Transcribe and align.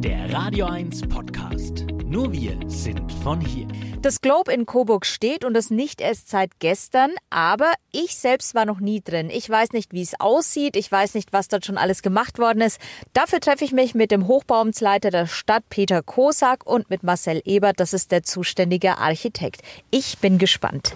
Der 0.00 0.32
Radio 0.32 0.66
1 0.66 1.08
Podcast. 1.08 1.84
Nur 2.04 2.32
wir 2.32 2.56
sind 2.68 3.10
von 3.24 3.40
hier. 3.40 3.66
Das 4.00 4.20
Globe 4.20 4.52
in 4.52 4.64
Coburg 4.64 5.04
steht 5.04 5.44
und 5.44 5.54
das 5.54 5.70
nicht 5.70 6.00
erst 6.00 6.30
seit 6.30 6.60
gestern, 6.60 7.10
aber 7.30 7.72
ich 7.90 8.16
selbst 8.16 8.54
war 8.54 8.64
noch 8.64 8.78
nie 8.78 9.00
drin. 9.00 9.28
Ich 9.28 9.50
weiß 9.50 9.72
nicht, 9.72 9.92
wie 9.92 10.02
es 10.02 10.20
aussieht, 10.20 10.76
ich 10.76 10.92
weiß 10.92 11.14
nicht, 11.14 11.32
was 11.32 11.48
dort 11.48 11.66
schon 11.66 11.78
alles 11.78 12.02
gemacht 12.02 12.38
worden 12.38 12.60
ist. 12.60 12.80
Dafür 13.12 13.40
treffe 13.40 13.64
ich 13.64 13.72
mich 13.72 13.96
mit 13.96 14.12
dem 14.12 14.28
Hochbauamtsleiter 14.28 15.10
der 15.10 15.26
Stadt 15.26 15.64
Peter 15.68 16.02
Kosak 16.02 16.64
und 16.64 16.90
mit 16.90 17.02
Marcel 17.02 17.42
Ebert, 17.44 17.80
das 17.80 17.92
ist 17.92 18.12
der 18.12 18.22
zuständige 18.22 18.98
Architekt. 18.98 19.62
Ich 19.90 20.18
bin 20.18 20.38
gespannt. 20.38 20.94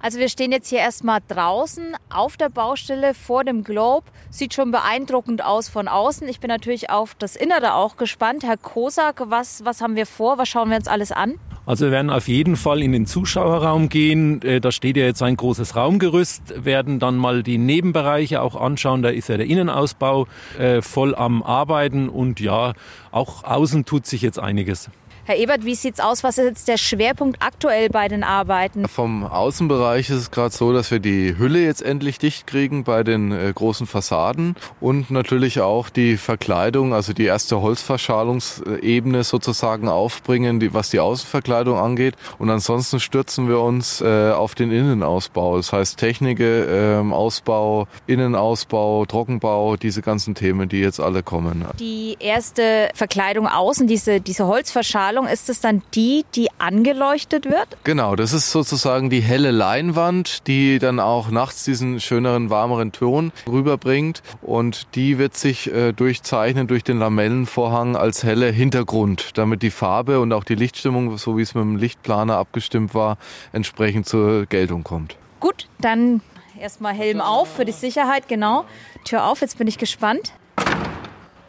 Also 0.00 0.20
wir 0.20 0.28
stehen 0.28 0.52
jetzt 0.52 0.68
hier 0.68 0.78
erstmal 0.78 1.18
draußen 1.26 1.96
auf 2.08 2.36
der 2.36 2.50
Baustelle 2.50 3.14
vor 3.14 3.42
dem 3.42 3.64
Globe. 3.64 4.06
Sieht 4.30 4.54
schon 4.54 4.70
beeindruckend 4.70 5.44
aus 5.44 5.68
von 5.68 5.88
außen. 5.88 6.28
Ich 6.28 6.38
bin 6.38 6.48
natürlich 6.48 6.88
auf 6.88 7.16
das 7.16 7.34
Innere 7.34 7.74
auch 7.74 7.96
gespannt. 7.96 8.44
Herr 8.44 8.56
Kosak, 8.56 9.22
was, 9.26 9.64
was 9.64 9.80
haben 9.80 9.96
wir 9.96 10.06
vor? 10.06 10.38
Was 10.38 10.48
schauen 10.48 10.70
wir 10.70 10.76
uns 10.76 10.86
alles 10.86 11.10
an? 11.10 11.34
Also 11.66 11.86
wir 11.86 11.92
werden 11.92 12.10
auf 12.10 12.28
jeden 12.28 12.56
Fall 12.56 12.80
in 12.80 12.92
den 12.92 13.06
Zuschauerraum 13.06 13.88
gehen. 13.88 14.40
Äh, 14.42 14.60
da 14.60 14.70
steht 14.70 14.96
ja 14.96 15.04
jetzt 15.04 15.20
ein 15.20 15.36
großes 15.36 15.74
Raumgerüst, 15.74 16.64
werden 16.64 17.00
dann 17.00 17.16
mal 17.16 17.42
die 17.42 17.58
Nebenbereiche 17.58 18.40
auch 18.40 18.54
anschauen. 18.54 19.02
Da 19.02 19.08
ist 19.08 19.28
ja 19.28 19.36
der 19.36 19.46
Innenausbau 19.46 20.28
äh, 20.58 20.80
voll 20.80 21.14
am 21.16 21.42
Arbeiten 21.42 22.08
und 22.08 22.38
ja, 22.38 22.72
auch 23.10 23.42
außen 23.42 23.84
tut 23.84 24.06
sich 24.06 24.22
jetzt 24.22 24.38
einiges. 24.38 24.90
Herr 25.28 25.36
Ebert, 25.36 25.66
wie 25.66 25.74
sieht's 25.74 26.00
aus? 26.00 26.24
Was 26.24 26.38
ist 26.38 26.46
jetzt 26.46 26.68
der 26.68 26.78
Schwerpunkt 26.78 27.42
aktuell 27.42 27.90
bei 27.90 28.08
den 28.08 28.24
Arbeiten? 28.24 28.88
Vom 28.88 29.26
Außenbereich 29.26 30.08
ist 30.08 30.16
es 30.16 30.30
gerade 30.30 30.54
so, 30.54 30.72
dass 30.72 30.90
wir 30.90 31.00
die 31.00 31.36
Hülle 31.36 31.62
jetzt 31.62 31.82
endlich 31.82 32.18
dicht 32.18 32.46
kriegen 32.46 32.82
bei 32.82 33.02
den 33.02 33.32
äh, 33.32 33.52
großen 33.54 33.86
Fassaden 33.86 34.56
und 34.80 35.10
natürlich 35.10 35.60
auch 35.60 35.90
die 35.90 36.16
Verkleidung, 36.16 36.94
also 36.94 37.12
die 37.12 37.26
erste 37.26 37.60
Holzverschalungsebene 37.60 39.22
sozusagen 39.22 39.90
aufbringen, 39.90 40.60
die, 40.60 40.72
was 40.72 40.88
die 40.88 40.98
Außenverkleidung 40.98 41.76
angeht. 41.76 42.14
Und 42.38 42.48
ansonsten 42.48 42.98
stürzen 42.98 43.50
wir 43.50 43.60
uns 43.60 44.00
äh, 44.00 44.30
auf 44.30 44.54
den 44.54 44.72
Innenausbau. 44.72 45.58
Das 45.58 45.74
heißt 45.74 45.98
Technik, 45.98 46.40
äh, 46.40 46.96
Ausbau, 46.96 47.86
Innenausbau, 48.06 49.04
Trockenbau, 49.04 49.76
diese 49.76 50.00
ganzen 50.00 50.34
Themen, 50.34 50.70
die 50.70 50.80
jetzt 50.80 51.00
alle 51.00 51.22
kommen. 51.22 51.66
Die 51.78 52.16
erste 52.18 52.88
Verkleidung 52.94 53.46
außen, 53.46 53.86
diese, 53.86 54.22
diese 54.22 54.46
Holzverschalung, 54.46 55.17
Strahlung, 55.18 55.26
ist 55.26 55.48
es 55.48 55.60
dann 55.60 55.82
die, 55.94 56.24
die 56.34 56.48
angeleuchtet 56.58 57.46
wird? 57.46 57.76
Genau, 57.84 58.16
das 58.16 58.32
ist 58.32 58.50
sozusagen 58.50 59.10
die 59.10 59.20
helle 59.20 59.50
Leinwand, 59.50 60.46
die 60.46 60.78
dann 60.78 61.00
auch 61.00 61.30
nachts 61.30 61.64
diesen 61.64 62.00
schöneren, 62.00 62.50
warmeren 62.50 62.92
Ton 62.92 63.32
rüberbringt. 63.46 64.22
Und 64.42 64.94
die 64.94 65.18
wird 65.18 65.36
sich 65.36 65.72
äh, 65.72 65.92
durchzeichnen 65.92 66.66
durch 66.66 66.84
den 66.84 66.98
Lamellenvorhang 66.98 67.96
als 67.96 68.22
helle 68.22 68.50
Hintergrund, 68.50 69.36
damit 69.36 69.62
die 69.62 69.70
Farbe 69.70 70.20
und 70.20 70.32
auch 70.32 70.44
die 70.44 70.54
Lichtstimmung, 70.54 71.16
so 71.18 71.36
wie 71.36 71.42
es 71.42 71.54
mit 71.54 71.62
dem 71.62 71.76
Lichtplaner 71.76 72.36
abgestimmt 72.36 72.94
war, 72.94 73.18
entsprechend 73.52 74.06
zur 74.06 74.46
Geltung 74.46 74.84
kommt. 74.84 75.16
Gut, 75.40 75.66
dann 75.80 76.20
erstmal 76.58 76.94
Helm 76.94 77.20
auf 77.20 77.52
für 77.56 77.64
die 77.64 77.72
Sicherheit, 77.72 78.28
genau. 78.28 78.64
Tür 79.04 79.24
auf, 79.24 79.40
jetzt 79.40 79.58
bin 79.58 79.66
ich 79.66 79.78
gespannt. 79.78 80.32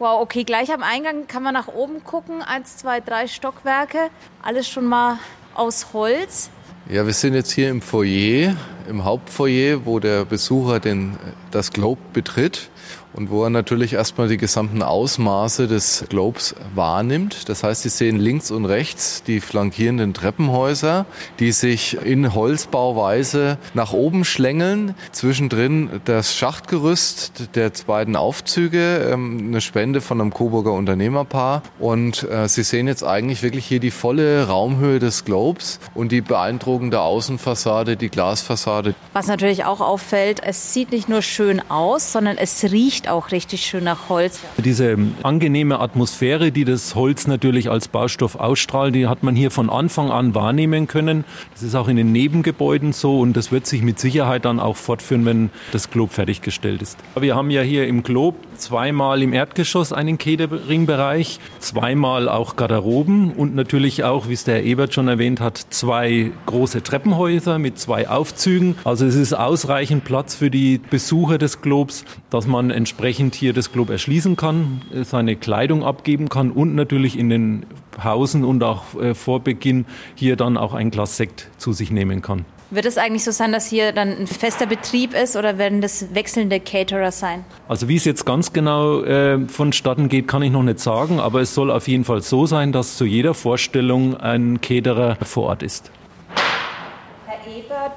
Wow, 0.00 0.22
okay, 0.22 0.44
gleich 0.44 0.72
am 0.72 0.82
Eingang 0.82 1.26
kann 1.26 1.42
man 1.42 1.52
nach 1.52 1.68
oben 1.68 2.02
gucken. 2.02 2.40
Eins, 2.40 2.78
zwei, 2.78 3.00
drei 3.00 3.26
Stockwerke. 3.26 4.08
Alles 4.40 4.66
schon 4.66 4.86
mal 4.86 5.18
aus 5.52 5.92
Holz. 5.92 6.48
Ja, 6.88 7.04
wir 7.04 7.12
sind 7.12 7.34
jetzt 7.34 7.50
hier 7.50 7.68
im 7.68 7.82
Foyer, 7.82 8.56
im 8.88 9.04
Hauptfoyer, 9.04 9.84
wo 9.84 9.98
der 9.98 10.24
Besucher 10.24 10.80
den, 10.80 11.18
das 11.50 11.70
Globe 11.70 12.00
betritt 12.14 12.69
und 13.12 13.30
wo 13.30 13.44
er 13.44 13.50
natürlich 13.50 13.94
erstmal 13.94 14.28
die 14.28 14.36
gesamten 14.36 14.82
Ausmaße 14.82 15.66
des 15.66 16.04
Globes 16.08 16.54
wahrnimmt. 16.74 17.48
Das 17.48 17.62
heißt, 17.62 17.82
Sie 17.82 17.88
sehen 17.88 18.18
links 18.18 18.50
und 18.50 18.64
rechts 18.64 19.22
die 19.24 19.40
flankierenden 19.40 20.14
Treppenhäuser, 20.14 21.06
die 21.38 21.52
sich 21.52 21.98
in 22.04 22.34
Holzbauweise 22.34 23.58
nach 23.74 23.92
oben 23.92 24.24
schlängeln. 24.24 24.94
Zwischendrin 25.12 26.00
das 26.04 26.34
Schachtgerüst 26.34 27.54
der 27.56 27.72
beiden 27.86 28.16
Aufzüge, 28.16 29.08
ähm, 29.12 29.48
eine 29.48 29.60
Spende 29.60 30.00
von 30.00 30.20
einem 30.20 30.32
Coburger 30.32 30.72
Unternehmerpaar. 30.72 31.62
Und 31.78 32.22
äh, 32.30 32.48
Sie 32.48 32.62
sehen 32.62 32.86
jetzt 32.86 33.04
eigentlich 33.04 33.42
wirklich 33.42 33.66
hier 33.66 33.80
die 33.80 33.90
volle 33.90 34.46
Raumhöhe 34.46 34.98
des 34.98 35.24
Globes 35.24 35.80
und 35.94 36.12
die 36.12 36.20
beeindruckende 36.20 37.00
Außenfassade, 37.00 37.96
die 37.96 38.08
Glasfassade. 38.08 38.94
Was 39.12 39.26
natürlich 39.26 39.64
auch 39.64 39.80
auffällt, 39.80 40.40
es 40.44 40.72
sieht 40.72 40.92
nicht 40.92 41.08
nur 41.08 41.22
schön 41.22 41.60
aus, 41.70 42.12
sondern 42.12 42.38
es 42.38 42.62
riecht 42.64 42.79
riecht 42.80 43.10
auch 43.10 43.30
richtig 43.30 43.66
schön 43.66 43.84
nach 43.84 44.08
Holz. 44.08 44.40
Diese 44.56 44.96
angenehme 45.22 45.80
Atmosphäre, 45.80 46.50
die 46.50 46.64
das 46.64 46.94
Holz 46.94 47.26
natürlich 47.26 47.70
als 47.70 47.88
Baustoff 47.88 48.36
ausstrahlt, 48.36 48.94
die 48.94 49.06
hat 49.06 49.22
man 49.22 49.36
hier 49.36 49.50
von 49.50 49.68
Anfang 49.68 50.10
an 50.10 50.34
wahrnehmen 50.34 50.86
können. 50.86 51.24
Das 51.52 51.62
ist 51.62 51.74
auch 51.74 51.88
in 51.88 51.96
den 51.96 52.10
Nebengebäuden 52.12 52.94
so 52.94 53.20
und 53.20 53.36
das 53.36 53.52
wird 53.52 53.66
sich 53.66 53.82
mit 53.82 53.98
Sicherheit 53.98 54.46
dann 54.46 54.60
auch 54.60 54.76
fortführen, 54.76 55.26
wenn 55.26 55.50
das 55.72 55.90
Glob 55.90 56.12
fertiggestellt 56.12 56.80
ist. 56.80 56.98
Wir 57.18 57.36
haben 57.36 57.50
ja 57.50 57.60
hier 57.60 57.86
im 57.86 58.02
Glob 58.02 58.36
zweimal 58.56 59.22
im 59.22 59.34
Erdgeschoss 59.34 59.92
einen 59.92 60.16
Cateringbereich, 60.16 61.38
zweimal 61.58 62.30
auch 62.30 62.56
Garderoben 62.56 63.32
und 63.32 63.54
natürlich 63.54 64.04
auch, 64.04 64.28
wie 64.28 64.34
es 64.34 64.44
der 64.44 64.54
Herr 64.54 64.62
Ebert 64.62 64.94
schon 64.94 65.08
erwähnt 65.08 65.40
hat, 65.40 65.58
zwei 65.68 66.32
große 66.46 66.82
Treppenhäuser 66.82 67.58
mit 67.58 67.78
zwei 67.78 68.08
Aufzügen. 68.08 68.76
Also 68.84 69.04
es 69.04 69.16
ist 69.16 69.34
ausreichend 69.34 70.04
Platz 70.04 70.34
für 70.34 70.50
die 70.50 70.78
Besucher 70.78 71.36
des 71.36 71.60
Globs, 71.60 72.06
dass 72.30 72.46
man 72.46 72.69
entsprechend 72.70 73.34
hier 73.34 73.52
das 73.52 73.72
Glob 73.72 73.90
erschließen 73.90 74.36
kann, 74.36 74.82
seine 75.02 75.36
Kleidung 75.36 75.84
abgeben 75.84 76.28
kann 76.28 76.50
und 76.50 76.74
natürlich 76.74 77.18
in 77.18 77.28
den 77.28 77.66
Pausen 77.90 78.44
und 78.44 78.62
auch 78.62 78.94
äh, 79.00 79.14
vor 79.14 79.40
Beginn 79.40 79.84
hier 80.14 80.36
dann 80.36 80.56
auch 80.56 80.74
ein 80.74 80.90
Glas 80.90 81.16
Sekt 81.16 81.48
zu 81.58 81.72
sich 81.72 81.90
nehmen 81.90 82.22
kann. 82.22 82.44
Wird 82.72 82.86
es 82.86 82.98
eigentlich 82.98 83.24
so 83.24 83.32
sein, 83.32 83.50
dass 83.50 83.68
hier 83.68 83.90
dann 83.90 84.16
ein 84.16 84.26
fester 84.28 84.64
Betrieb 84.64 85.12
ist 85.12 85.34
oder 85.36 85.58
werden 85.58 85.80
das 85.80 86.14
wechselnde 86.14 86.60
Caterer 86.60 87.10
sein? 87.10 87.44
Also 87.68 87.88
wie 87.88 87.96
es 87.96 88.04
jetzt 88.04 88.24
ganz 88.24 88.52
genau 88.52 89.02
äh, 89.02 89.40
vonstatten 89.48 90.08
geht, 90.08 90.28
kann 90.28 90.42
ich 90.42 90.52
noch 90.52 90.62
nicht 90.62 90.78
sagen, 90.78 91.18
aber 91.18 91.40
es 91.40 91.52
soll 91.52 91.70
auf 91.70 91.88
jeden 91.88 92.04
Fall 92.04 92.22
so 92.22 92.46
sein, 92.46 92.70
dass 92.70 92.96
zu 92.96 93.04
jeder 93.04 93.34
Vorstellung 93.34 94.16
ein 94.16 94.60
Caterer 94.60 95.16
vor 95.24 95.44
Ort 95.44 95.64
ist 95.64 95.90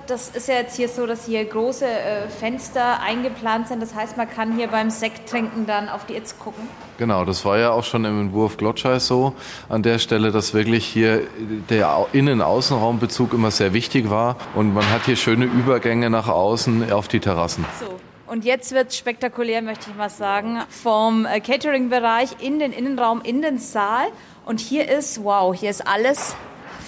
das 0.08 0.30
ist 0.30 0.48
ja 0.48 0.56
jetzt 0.56 0.76
hier 0.76 0.90
so, 0.90 1.06
dass 1.06 1.26
hier 1.26 1.44
große 1.46 1.86
äh, 1.86 2.28
Fenster 2.28 3.00
eingeplant 3.02 3.68
sind. 3.68 3.82
Das 3.82 3.96
heißt, 3.96 4.18
man 4.18 4.30
kann 4.30 4.56
hier 4.56 4.68
beim 4.68 4.90
Sekttrinken 4.90 5.66
dann 5.66 5.90
auf 5.90 6.06
die 6.06 6.16
Itz 6.16 6.38
gucken. 6.38 6.68
Genau, 6.98 7.26
das 7.26 7.44
war 7.46 7.58
ja 7.58 7.72
auch 7.72 7.84
schon 7.84 8.06
im 8.06 8.22
Entwurf 8.22 8.58
Glotschei 8.58 9.00
so 9.00 9.34
an 9.70 9.84
der 9.84 10.00
Stelle, 10.00 10.32
dass 10.32 10.54
wirklich 10.54 10.86
hier 10.86 11.22
der 11.70 12.08
Innen-Außenraumbezug 12.14 13.34
immer 13.34 13.52
sehr 13.52 13.74
wichtig 13.74 14.10
war 14.10 14.38
und 14.56 14.74
man 14.74 14.90
hat 14.90 15.06
hier 15.06 15.16
schöne 15.16 15.46
Übergänge 15.46 16.10
nach 16.10 16.28
außen 16.28 16.92
auf 16.92 17.08
die 17.08 17.20
Terrassen. 17.20 17.66
So. 17.80 17.88
Und 18.26 18.46
jetzt 18.46 18.72
wird 18.72 18.90
es 18.90 18.98
spektakulär, 18.98 19.62
möchte 19.62 19.90
ich 19.90 19.96
mal 19.96 20.10
sagen, 20.10 20.62
vom 20.70 21.26
äh, 21.26 21.40
Catering-Bereich 21.40 22.38
in 22.40 22.58
den 22.58 22.72
Innenraum, 22.72 23.22
in 23.22 23.42
den 23.42 23.60
Saal. 23.60 24.08
Und 24.46 24.60
hier 24.60 24.90
ist, 24.90 25.24
wow, 25.24 25.54
hier 25.54 25.70
ist 25.70 25.86
alles 25.86 26.36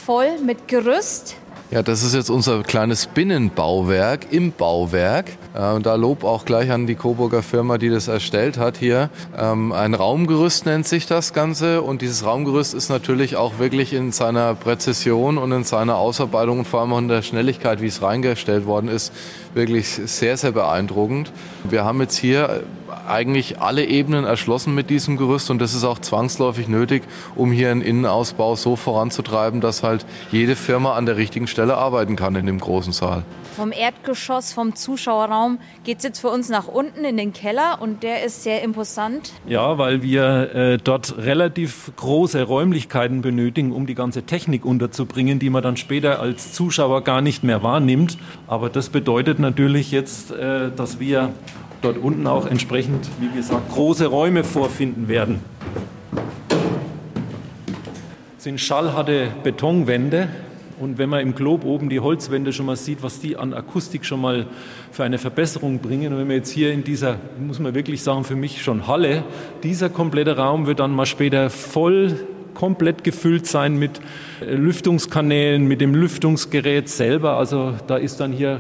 voll 0.06 0.40
mit 0.40 0.68
Gerüst, 0.68 1.36
ja, 1.72 1.82
das 1.82 2.04
ist 2.04 2.14
jetzt 2.14 2.30
unser 2.30 2.62
kleines 2.62 3.08
Binnenbauwerk 3.08 4.32
im 4.32 4.52
Bauwerk. 4.52 5.26
Äh, 5.56 5.72
und 5.72 5.86
da 5.86 5.96
Lob 5.96 6.24
auch 6.24 6.46
gleich 6.46 6.72
an 6.72 6.86
die 6.86 6.96
Coburger 6.96 7.42
Firma, 7.42 7.78
die 7.78 7.90
das 7.90 8.08
erstellt 8.08 8.58
hat 8.58 8.78
hier. 8.78 9.10
Ähm, 9.36 9.72
ein 9.72 9.94
Raumgerüst 9.96 10.68
nennt 10.68 10.88
sich 10.88 11.08
das 11.08 11.34
Ganze. 11.34 11.82
Und 11.82 12.02
dieses 12.02 12.24
Raumgerüst 12.24 12.76
ist 12.76 12.90
natürlich 12.90 13.36
auch 13.36 13.58
wirklich 13.58 13.94
in 13.94 14.12
seiner 14.12 14.54
Präzision 14.54 15.38
und 15.38 15.52
in 15.52 15.64
seiner 15.64 15.98
Ausarbeitung 15.98 16.60
und 16.60 16.66
vor 16.66 16.82
allem 16.82 16.94
auch 16.94 17.00
in 17.00 17.08
der 17.08 17.24
Schnelligkeit, 17.24 17.82
wie 17.82 17.88
es 17.88 18.02
reingestellt 18.02 18.68
worden 18.68 18.88
ist, 18.88 19.12
wirklich 19.56 19.90
sehr, 19.90 20.38
sehr 20.38 20.52
beeindruckend. 20.52 21.32
Wir 21.64 21.84
haben 21.84 22.00
jetzt 22.00 22.18
hier 22.18 22.64
eigentlich 23.08 23.60
alle 23.62 23.86
Ebenen 23.86 24.26
erschlossen 24.26 24.76
mit 24.76 24.90
diesem 24.90 25.18
Gerüst 25.18 25.50
und 25.50 25.60
das 25.60 25.74
ist 25.74 25.84
auch 25.84 26.00
zwangsläufig 26.00 26.68
nötig, 26.68 27.04
um 27.36 27.52
hier 27.52 27.72
einen 27.72 27.82
Innenausbau 27.82 28.56
so 28.56 28.76
voranzutreiben, 28.76 29.62
dass 29.62 29.84
halt 29.84 30.06
jede 30.32 30.56
Firma 30.56 30.96
an 30.96 31.06
der 31.06 31.18
richtigen 31.18 31.48
Stelle 31.48 31.78
arbeiten 31.78 32.16
kann 32.16 32.36
in 32.36 32.46
dem 32.46 32.60
großen 32.60 32.94
Saal. 32.94 33.24
Vom 33.56 33.72
Erdgeschoss, 33.72 34.52
vom 34.52 34.76
Zuschauerraum 34.76 35.60
geht 35.86 36.00
es 36.00 36.04
jetzt 36.04 36.20
für 36.20 36.28
uns 36.28 36.50
nach 36.50 36.68
unten 36.68 37.06
in 37.06 37.16
den 37.16 37.32
Keller 37.32 37.78
und 37.80 38.04
der 38.04 38.26
ist 38.26 38.44
sehr 38.44 38.62
imposant. 38.62 39.32
Ja, 39.48 39.78
weil 39.78 40.04
wir 40.04 40.54
äh, 40.54 40.78
dort 40.78 41.18
relativ 41.18 41.92
große 41.96 42.44
Räumlichkeiten 42.44 43.22
benötigen, 43.22 43.72
um 43.72 43.86
die 43.88 43.96
ganze 43.96 44.24
Technik 44.24 44.66
unterzubringen, 44.66 45.40
die 45.40 45.50
man 45.50 45.64
dann 45.64 45.78
später 45.78 46.20
als 46.20 46.52
Zuschauer 46.52 47.06
gar 47.06 47.22
nicht 47.22 47.46
mehr 47.46 47.64
wahrnimmt. 47.64 48.18
Aber 48.46 48.70
das 48.70 48.90
bedeutet 48.90 49.40
natürlich 49.40 49.90
jetzt, 49.90 50.32
äh, 50.32 50.70
dass 50.76 51.00
wir 51.00 51.32
dort 51.86 51.98
unten 51.98 52.26
auch 52.26 52.48
entsprechend, 52.48 53.08
wie 53.20 53.30
gesagt, 53.30 53.72
große 53.72 54.08
Räume 54.08 54.44
vorfinden 54.44 55.08
werden. 55.08 55.40
Es 58.38 58.44
sind 58.44 58.60
schallharte 58.60 59.28
Betonwände 59.44 60.30
Und 60.80 60.98
wenn 60.98 61.10
man 61.10 61.22
im 61.22 61.36
Globe 61.36 61.66
oben 61.66 61.90
die 61.90 62.02
Holzwände 62.02 62.52
schon 62.52 62.66
mal 62.66 62.76
sieht, 62.76 63.02
was 63.02 63.20
die 63.22 63.38
an 63.38 63.54
Akustik 63.54 64.06
schon 64.06 64.20
mal 64.20 64.46
für 64.92 65.06
eine 65.06 65.18
Verbesserung 65.18 65.80
bringen, 65.80 66.12
und 66.12 66.20
wenn 66.20 66.28
man 66.28 66.36
jetzt 66.36 66.50
hier 66.50 66.74
in 66.74 66.84
dieser, 66.84 67.18
muss 67.40 67.60
man 67.60 67.74
wirklich 67.74 68.04
sagen, 68.04 68.26
für 68.26 68.36
mich 68.36 68.62
schon 68.62 68.86
Halle, 68.86 69.24
dieser 69.64 69.90
komplette 69.90 70.36
Raum 70.36 70.68
wird 70.68 70.80
dann 70.82 70.92
mal 70.92 71.06
später 71.06 71.50
voll 71.50 72.20
komplett 72.54 73.04
gefüllt 73.04 73.48
sein 73.48 73.78
mit 73.78 74.02
Lüftungskanälen, 74.42 75.66
mit 75.66 75.82
dem 75.82 75.94
Lüftungsgerät 75.94 76.90
selber. 76.90 77.38
Also 77.38 77.74
da 77.88 77.98
ist 77.98 78.20
dann 78.20 78.32
hier 78.32 78.60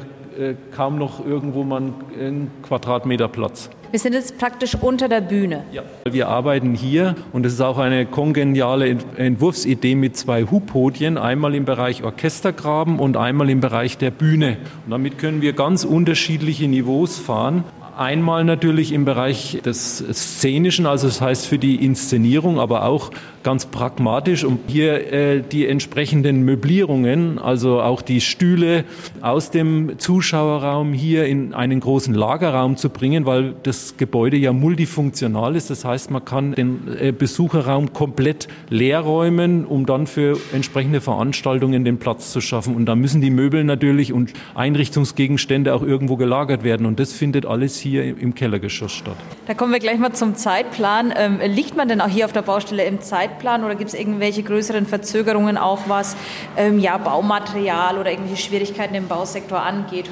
kaum 0.75 0.97
noch 0.97 1.25
irgendwo 1.25 1.63
mal 1.63 1.81
ein 2.19 2.51
Quadratmeter 2.63 3.27
Platz. 3.27 3.69
Wir 3.91 3.99
sind 3.99 4.13
jetzt 4.13 4.37
praktisch 4.37 4.75
unter 4.75 5.07
der 5.07 5.21
Bühne. 5.21 5.63
Ja. 5.71 5.83
Wir 6.09 6.27
arbeiten 6.27 6.73
hier 6.73 7.15
und 7.31 7.45
es 7.45 7.53
ist 7.53 7.61
auch 7.61 7.77
eine 7.77 8.05
kongeniale 8.05 8.97
Entwurfsidee 9.15 9.95
mit 9.95 10.17
zwei 10.17 10.43
Hubpodien, 10.43 11.17
einmal 11.17 11.55
im 11.55 11.63
Bereich 11.63 12.03
Orchestergraben 12.03 12.99
und 12.99 13.15
einmal 13.15 13.49
im 13.49 13.61
Bereich 13.61 13.97
der 13.97 14.11
Bühne. 14.11 14.57
Und 14.85 14.91
damit 14.91 15.17
können 15.17 15.41
wir 15.41 15.53
ganz 15.53 15.85
unterschiedliche 15.85 16.67
Niveaus 16.67 17.17
fahren. 17.17 17.63
Einmal 17.97 18.43
natürlich 18.43 18.91
im 18.91 19.05
Bereich 19.05 19.61
des 19.63 20.03
Szenischen, 20.11 20.85
also 20.85 21.07
das 21.07 21.21
heißt 21.21 21.47
für 21.47 21.57
die 21.57 21.75
Inszenierung, 21.75 22.59
aber 22.59 22.83
auch 22.83 23.11
ganz 23.41 23.67
pragmatisch, 23.67 24.43
um 24.43 24.59
hier 24.67 25.13
äh, 25.13 25.41
die 25.41 25.65
entsprechenden 25.67 26.43
Möblierungen, 26.43 27.39
also 27.39 27.79
auch 27.79 28.01
die 28.01 28.19
Stühle 28.19 28.83
aus 29.21 29.51
dem 29.51 29.97
Zuschauerraum 29.97 30.91
hier 30.91 31.25
in 31.25 31.53
einen 31.53 31.79
großen 31.79 32.13
Lagerraum 32.13 32.75
zu 32.75 32.89
bringen, 32.89 33.25
weil 33.25 33.53
das 33.63 33.95
Gebäude 33.95 34.35
ja 34.35 34.51
multifunktional 34.51 35.55
ist. 35.55 35.69
Das 35.69 35.85
heißt, 35.85 36.11
man 36.11 36.25
kann 36.25 36.53
den 36.53 36.79
äh, 36.99 37.13
Besucherraum 37.13 37.93
komplett 37.93 38.49
leer 38.69 39.01
räumen, 39.01 39.63
um 39.63 39.85
dann 39.85 40.07
für 40.07 40.37
entsprechende 40.53 40.99
Veranstaltungen 40.99 41.85
den 41.85 41.97
Platz 41.97 42.33
zu 42.33 42.41
schaffen. 42.41 42.75
Und 42.75 42.87
da 42.87 42.95
müssen 42.95 43.21
die 43.21 43.29
Möbel 43.29 43.63
natürlich 43.63 44.11
und 44.11 44.33
Einrichtungsgegenstände 44.55 45.73
auch 45.73 45.83
irgendwo 45.83 46.17
gelagert 46.17 46.63
werden. 46.63 46.87
Und 46.87 46.99
das 46.99 47.13
findet 47.13 47.45
alles 47.45 47.84
hier 47.89 48.03
im 48.03 48.35
Kellergeschoss 48.35 48.91
statt. 48.91 49.17
Da 49.47 49.53
kommen 49.53 49.71
wir 49.71 49.79
gleich 49.79 49.97
mal 49.97 50.13
zum 50.13 50.35
Zeitplan. 50.35 51.13
Ähm, 51.15 51.39
liegt 51.43 51.75
man 51.75 51.87
denn 51.87 52.01
auch 52.01 52.07
hier 52.07 52.25
auf 52.25 52.33
der 52.33 52.41
Baustelle 52.41 52.83
im 52.85 53.01
Zeitplan 53.01 53.63
oder 53.63 53.75
gibt 53.75 53.89
es 53.89 53.93
irgendwelche 53.93 54.43
größeren 54.43 54.85
Verzögerungen 54.85 55.57
auch 55.57 55.87
was 55.87 56.15
ähm, 56.57 56.79
ja, 56.79 56.97
Baumaterial 56.97 57.97
oder 57.97 58.11
irgendwelche 58.11 58.41
Schwierigkeiten 58.41 58.95
im 58.95 59.07
Bausektor 59.07 59.61
angeht? 59.61 60.09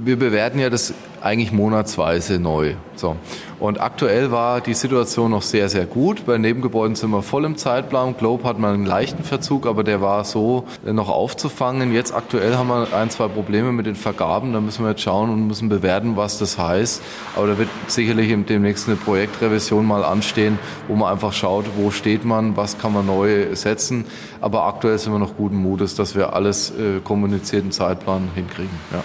Wir 0.00 0.16
bewerten 0.16 0.60
ja 0.60 0.70
das 0.70 0.94
eigentlich 1.20 1.50
monatsweise 1.50 2.38
neu. 2.38 2.74
So. 2.94 3.16
Und 3.58 3.80
aktuell 3.80 4.30
war 4.30 4.60
die 4.60 4.74
Situation 4.74 5.32
noch 5.32 5.42
sehr, 5.42 5.68
sehr 5.68 5.86
gut. 5.86 6.24
Bei 6.24 6.38
Nebengebäuden 6.38 6.94
sind 6.94 7.10
wir 7.10 7.22
voll 7.22 7.44
im 7.44 7.56
Zeitplan. 7.56 8.16
Globe 8.16 8.44
hat 8.44 8.60
mal 8.60 8.74
einen 8.74 8.86
leichten 8.86 9.24
Verzug, 9.24 9.66
aber 9.66 9.82
der 9.82 10.00
war 10.00 10.22
so 10.22 10.66
noch 10.84 11.08
aufzufangen. 11.08 11.92
Jetzt 11.92 12.14
aktuell 12.14 12.54
haben 12.54 12.68
wir 12.68 12.92
ein, 12.94 13.10
zwei 13.10 13.26
Probleme 13.26 13.72
mit 13.72 13.86
den 13.86 13.96
Vergaben. 13.96 14.52
Da 14.52 14.60
müssen 14.60 14.84
wir 14.84 14.90
jetzt 14.90 15.02
schauen 15.02 15.30
und 15.30 15.48
müssen 15.48 15.68
bewerten, 15.68 16.16
was 16.16 16.38
das 16.38 16.58
heißt. 16.58 17.02
Aber 17.34 17.48
da 17.48 17.58
wird 17.58 17.68
sicherlich 17.88 18.32
demnächst 18.46 18.86
eine 18.86 18.96
Projektrevision 18.96 19.84
mal 19.84 20.04
anstehen, 20.04 20.60
wo 20.86 20.94
man 20.94 21.12
einfach 21.12 21.32
schaut, 21.32 21.64
wo 21.76 21.90
steht 21.90 22.24
man, 22.24 22.56
was 22.56 22.78
kann 22.78 22.92
man 22.92 23.06
neu 23.06 23.56
setzen. 23.56 24.04
Aber 24.40 24.66
aktuell 24.66 24.98
sind 24.98 25.12
wir 25.12 25.18
noch 25.18 25.36
guten 25.36 25.56
Mutes, 25.56 25.96
dass 25.96 26.14
wir 26.14 26.34
alles 26.34 26.70
äh, 26.70 27.00
kommunizierten 27.02 27.72
Zeitplan 27.72 28.30
hinkriegen. 28.36 28.78
Ja 28.92 29.02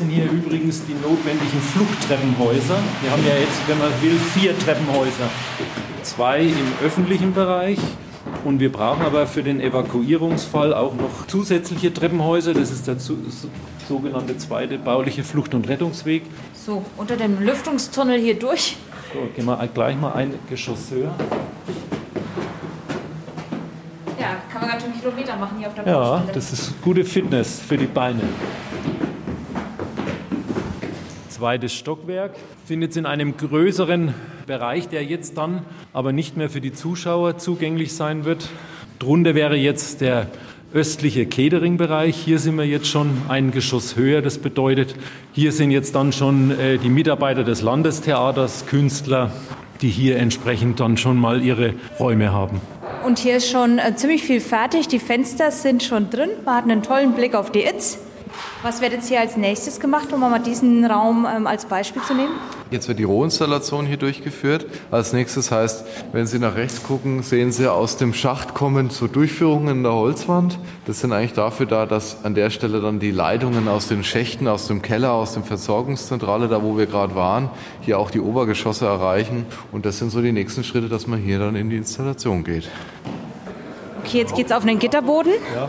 sind 0.00 0.08
hier 0.08 0.30
übrigens 0.30 0.82
die 0.86 0.94
notwendigen 0.94 1.60
Fluchttreppenhäuser. 1.60 2.78
Wir 3.02 3.10
haben 3.10 3.22
ja 3.22 3.34
jetzt, 3.34 3.68
wenn 3.68 3.78
man 3.78 3.90
will, 4.00 4.18
vier 4.32 4.58
Treppenhäuser. 4.58 5.28
Zwei 6.02 6.40
im 6.40 6.72
öffentlichen 6.82 7.34
Bereich 7.34 7.78
und 8.46 8.60
wir 8.60 8.72
brauchen 8.72 9.02
aber 9.02 9.26
für 9.26 9.42
den 9.42 9.60
Evakuierungsfall 9.60 10.72
auch 10.72 10.94
noch 10.94 11.26
zusätzliche 11.26 11.92
Treppenhäuser. 11.92 12.54
Das 12.54 12.70
ist 12.70 12.86
der 12.86 12.96
sogenannte 13.86 14.38
zweite 14.38 14.78
bauliche 14.78 15.22
Flucht- 15.22 15.52
und 15.52 15.68
Rettungsweg. 15.68 16.22
So, 16.54 16.82
unter 16.96 17.16
dem 17.16 17.38
Lüftungstunnel 17.38 18.18
hier 18.18 18.38
durch. 18.38 18.78
So, 19.12 19.28
gehen 19.36 19.44
wir 19.44 19.68
gleich 19.74 20.00
mal 20.00 20.12
ein 20.12 20.32
Geschoss 20.48 20.90
höher. 20.90 21.14
Ja, 24.18 24.36
kann 24.50 24.62
man 24.62 24.70
ganz 24.70 24.82
schön 24.82 24.98
Kilometer 24.98 25.29
machen 25.40 25.58
hier 25.58 25.68
auf 25.68 25.74
der. 25.74 25.86
Ja, 25.86 26.22
das 26.32 26.52
ist 26.52 26.80
gute 26.82 27.04
Fitness 27.04 27.60
für 27.60 27.76
die 27.76 27.86
Beine 27.86 28.22
zweites 31.40 31.72
Stockwerk. 31.72 32.32
Findet 32.66 32.94
in 32.98 33.06
einem 33.06 33.34
größeren 33.34 34.12
Bereich, 34.46 34.88
der 34.88 35.04
jetzt 35.04 35.38
dann 35.38 35.62
aber 35.94 36.12
nicht 36.12 36.36
mehr 36.36 36.50
für 36.50 36.60
die 36.60 36.74
Zuschauer 36.74 37.38
zugänglich 37.38 37.94
sein 37.94 38.26
wird. 38.26 38.50
Drunter 38.98 39.34
wäre 39.34 39.56
jetzt 39.56 40.02
der 40.02 40.26
östliche 40.74 41.24
Catering-Bereich. 41.24 42.14
Hier 42.14 42.38
sind 42.38 42.56
wir 42.56 42.66
jetzt 42.66 42.88
schon 42.88 43.22
ein 43.28 43.52
Geschoss 43.52 43.96
höher. 43.96 44.20
Das 44.20 44.36
bedeutet, 44.36 44.94
hier 45.32 45.52
sind 45.52 45.70
jetzt 45.70 45.94
dann 45.94 46.12
schon 46.12 46.50
äh, 46.60 46.76
die 46.76 46.90
Mitarbeiter 46.90 47.42
des 47.42 47.62
Landestheaters, 47.62 48.66
Künstler, 48.66 49.32
die 49.80 49.88
hier 49.88 50.18
entsprechend 50.18 50.78
dann 50.78 50.98
schon 50.98 51.16
mal 51.16 51.42
ihre 51.42 51.72
Räume 51.98 52.32
haben. 52.34 52.60
Und 53.10 53.18
hier 53.18 53.38
ist 53.38 53.50
schon 53.50 53.80
äh, 53.80 53.96
ziemlich 53.96 54.22
viel 54.22 54.40
fertig. 54.40 54.86
Die 54.86 55.00
Fenster 55.00 55.50
sind 55.50 55.82
schon 55.82 56.10
drin. 56.10 56.30
Wir 56.44 56.54
hatten 56.54 56.70
einen 56.70 56.84
tollen 56.84 57.10
Blick 57.14 57.34
auf 57.34 57.50
die 57.50 57.64
Itz. 57.64 57.98
Was 58.62 58.80
wird 58.80 58.92
jetzt 58.92 59.08
hier 59.08 59.20
als 59.20 59.36
nächstes 59.36 59.80
gemacht, 59.80 60.12
um 60.12 60.20
mal 60.20 60.38
diesen 60.38 60.84
Raum 60.84 61.26
ähm, 61.30 61.46
als 61.46 61.64
Beispiel 61.64 62.02
zu 62.02 62.14
nehmen? 62.14 62.34
Jetzt 62.70 62.88
wird 62.88 62.98
die 62.98 63.04
Rohinstallation 63.04 63.86
hier 63.86 63.96
durchgeführt. 63.96 64.66
Als 64.90 65.12
nächstes 65.12 65.50
heißt, 65.50 65.84
wenn 66.12 66.26
Sie 66.26 66.38
nach 66.38 66.54
rechts 66.54 66.82
gucken, 66.82 67.22
sehen 67.22 67.52
Sie 67.52 67.70
aus 67.70 67.96
dem 67.96 68.12
Schacht 68.12 68.54
kommen 68.54 68.90
so 68.90 69.06
Durchführungen 69.06 69.78
in 69.78 69.82
der 69.82 69.94
Holzwand. 69.94 70.58
Das 70.86 71.00
sind 71.00 71.12
eigentlich 71.12 71.32
dafür 71.32 71.66
da, 71.66 71.86
dass 71.86 72.24
an 72.24 72.34
der 72.34 72.50
Stelle 72.50 72.80
dann 72.80 73.00
die 73.00 73.10
Leitungen 73.10 73.66
aus 73.66 73.88
den 73.88 74.04
Schächten, 74.04 74.46
aus 74.46 74.66
dem 74.68 74.82
Keller, 74.82 75.12
aus 75.12 75.34
dem 75.34 75.42
Versorgungszentrale, 75.42 76.48
da 76.48 76.62
wo 76.62 76.76
wir 76.76 76.86
gerade 76.86 77.14
waren, 77.14 77.50
hier 77.80 77.98
auch 77.98 78.10
die 78.10 78.20
Obergeschosse 78.20 78.86
erreichen. 78.86 79.46
Und 79.72 79.86
das 79.86 79.98
sind 79.98 80.10
so 80.10 80.20
die 80.20 80.32
nächsten 80.32 80.64
Schritte, 80.64 80.88
dass 80.88 81.06
man 81.06 81.18
hier 81.18 81.38
dann 81.38 81.56
in 81.56 81.70
die 81.70 81.76
Installation 81.76 82.44
geht. 82.44 82.68
Okay, 84.04 84.18
jetzt 84.18 84.34
geht 84.34 84.46
es 84.46 84.52
auf 84.52 84.62
einen 84.62 84.78
Gitterboden. 84.78 85.32
Ja. 85.54 85.68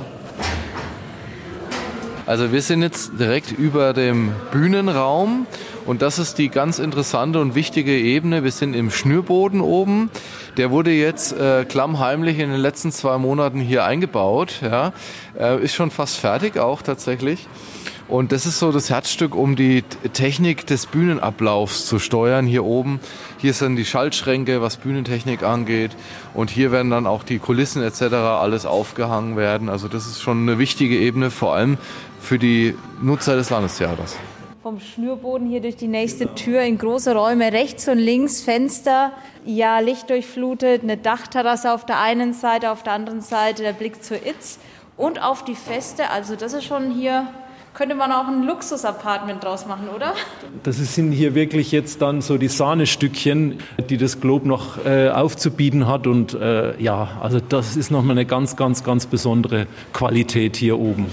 Also 2.31 2.53
wir 2.53 2.61
sind 2.61 2.81
jetzt 2.81 3.19
direkt 3.19 3.51
über 3.51 3.91
dem 3.91 4.31
Bühnenraum 4.53 5.47
und 5.85 6.01
das 6.01 6.17
ist 6.17 6.37
die 6.37 6.47
ganz 6.47 6.79
interessante 6.79 7.41
und 7.41 7.55
wichtige 7.55 7.91
Ebene. 7.91 8.45
Wir 8.45 8.53
sind 8.53 8.73
im 8.73 8.89
Schnürboden 8.89 9.59
oben. 9.59 10.09
Der 10.55 10.71
wurde 10.71 10.91
jetzt 10.91 11.33
äh, 11.33 11.65
klammheimlich 11.65 12.39
in 12.39 12.49
den 12.49 12.61
letzten 12.61 12.93
zwei 12.93 13.17
Monaten 13.17 13.59
hier 13.59 13.83
eingebaut. 13.83 14.61
Ja. 14.61 14.93
Äh, 15.37 15.61
ist 15.61 15.75
schon 15.75 15.91
fast 15.91 16.19
fertig 16.19 16.57
auch 16.57 16.81
tatsächlich. 16.81 17.49
Und 18.11 18.33
das 18.33 18.45
ist 18.45 18.59
so 18.59 18.73
das 18.73 18.89
Herzstück, 18.89 19.35
um 19.35 19.55
die 19.55 19.83
Technik 20.11 20.67
des 20.67 20.85
Bühnenablaufs 20.85 21.85
zu 21.85 21.97
steuern. 21.97 22.45
Hier 22.45 22.65
oben, 22.65 22.99
hier 23.37 23.53
sind 23.53 23.77
die 23.77 23.85
Schaltschränke, 23.85 24.61
was 24.61 24.75
Bühnentechnik 24.75 25.43
angeht. 25.43 25.91
Und 26.33 26.49
hier 26.49 26.73
werden 26.73 26.91
dann 26.91 27.07
auch 27.07 27.23
die 27.23 27.39
Kulissen 27.39 27.81
etc. 27.81 28.01
alles 28.13 28.65
aufgehangen 28.65 29.37
werden. 29.37 29.69
Also 29.69 29.87
das 29.87 30.07
ist 30.07 30.21
schon 30.21 30.41
eine 30.41 30.59
wichtige 30.59 30.97
Ebene, 30.97 31.31
vor 31.31 31.55
allem 31.55 31.77
für 32.19 32.37
die 32.37 32.75
Nutzer 33.01 33.37
des 33.37 33.49
Landestheaters. 33.49 34.17
Vom 34.61 34.81
Schnürboden 34.81 35.47
hier 35.47 35.61
durch 35.61 35.77
die 35.77 35.87
nächste 35.87 36.35
Tür 36.35 36.63
in 36.63 36.77
große 36.77 37.15
Räume, 37.15 37.53
rechts 37.53 37.87
und 37.87 37.97
links 37.97 38.41
Fenster, 38.41 39.13
ja, 39.45 39.79
lichtdurchflutet, 39.79 40.83
eine 40.83 40.97
Dachterrasse 40.97 41.71
auf 41.71 41.85
der 41.85 42.01
einen 42.01 42.33
Seite, 42.33 42.71
auf 42.71 42.83
der 42.83 42.91
anderen 42.91 43.21
Seite 43.21 43.63
der 43.63 43.71
Blick 43.71 44.03
zur 44.03 44.17
Itz 44.17 44.59
und 44.97 45.23
auf 45.23 45.45
die 45.45 45.55
Feste. 45.55 46.09
Also 46.09 46.35
das 46.35 46.51
ist 46.51 46.65
schon 46.65 46.91
hier 46.91 47.25
könnte 47.81 47.95
man 47.95 48.11
auch 48.11 48.27
ein 48.27 48.43
Luxus-Apartment 48.43 49.43
draus 49.43 49.65
machen, 49.65 49.89
oder? 49.89 50.13
Das 50.61 50.77
sind 50.77 51.13
hier 51.13 51.33
wirklich 51.33 51.71
jetzt 51.71 51.99
dann 52.03 52.21
so 52.21 52.37
die 52.37 52.47
Sahnestückchen, 52.47 53.57
die 53.89 53.97
das 53.97 54.21
Globe 54.21 54.47
noch 54.47 54.85
äh, 54.85 55.09
aufzubieten 55.09 55.87
hat. 55.87 56.05
Und 56.05 56.35
äh, 56.35 56.79
ja, 56.79 57.17
also 57.21 57.39
das 57.39 57.75
ist 57.77 57.89
nochmal 57.89 58.11
eine 58.11 58.27
ganz, 58.27 58.55
ganz, 58.55 58.83
ganz 58.83 59.07
besondere 59.07 59.65
Qualität 59.93 60.57
hier 60.57 60.77
oben 60.77 61.07